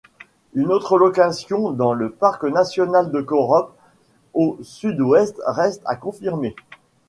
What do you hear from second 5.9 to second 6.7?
confirmer.